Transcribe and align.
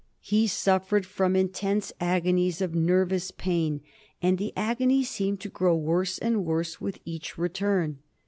He 0.23 0.47
suffered 0.47 1.05
from 1.05 1.35
intense 1.35 1.93
agonies 1.99 2.59
of 2.59 2.73
nervous 2.73 3.29
pain, 3.29 3.81
and 4.19 4.39
the 4.39 4.51
agonies 4.57 5.11
seemed 5.11 5.41
to 5.41 5.47
grow 5.49 5.75
worse 5.75 6.17
and 6.17 6.43
worse 6.43 6.81
with 6.81 6.97
each 7.05 7.37
return. 7.37 7.99